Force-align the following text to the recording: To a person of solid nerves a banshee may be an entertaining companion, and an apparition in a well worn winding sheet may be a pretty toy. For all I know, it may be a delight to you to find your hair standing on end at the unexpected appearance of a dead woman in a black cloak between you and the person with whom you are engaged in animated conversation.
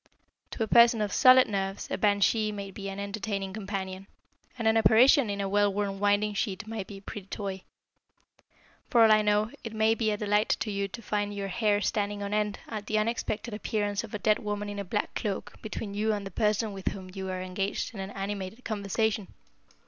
To 0.49 0.63
a 0.63 0.67
person 0.67 0.99
of 0.99 1.13
solid 1.13 1.47
nerves 1.47 1.87
a 1.91 1.95
banshee 1.95 2.51
may 2.51 2.71
be 2.71 2.89
an 2.89 2.99
entertaining 2.99 3.53
companion, 3.53 4.07
and 4.57 4.67
an 4.67 4.75
apparition 4.75 5.29
in 5.29 5.39
a 5.39 5.47
well 5.47 5.71
worn 5.71 5.99
winding 5.99 6.33
sheet 6.33 6.65
may 6.65 6.83
be 6.83 6.97
a 6.97 7.01
pretty 7.01 7.27
toy. 7.27 7.61
For 8.89 9.03
all 9.03 9.11
I 9.11 9.21
know, 9.21 9.51
it 9.63 9.73
may 9.73 9.93
be 9.93 10.09
a 10.09 10.17
delight 10.17 10.49
to 10.61 10.71
you 10.71 10.87
to 10.87 11.03
find 11.03 11.35
your 11.35 11.49
hair 11.49 11.81
standing 11.81 12.23
on 12.23 12.33
end 12.33 12.57
at 12.67 12.87
the 12.87 12.97
unexpected 12.97 13.53
appearance 13.53 14.03
of 14.03 14.15
a 14.15 14.17
dead 14.17 14.39
woman 14.39 14.69
in 14.69 14.79
a 14.79 14.83
black 14.83 15.13
cloak 15.13 15.53
between 15.61 15.93
you 15.93 16.13
and 16.13 16.25
the 16.25 16.31
person 16.31 16.73
with 16.73 16.87
whom 16.87 17.11
you 17.13 17.29
are 17.29 17.39
engaged 17.43 17.93
in 17.93 17.99
animated 17.99 18.65
conversation. 18.65 19.27